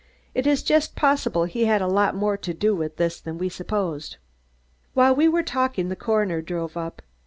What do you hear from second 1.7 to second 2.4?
a lot more